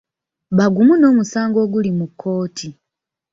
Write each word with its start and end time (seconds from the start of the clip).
Bagumu 0.57 0.93
n'omusango 0.97 1.57
oguli 1.65 1.91
mu 1.99 2.05
kkooti. 2.09 2.67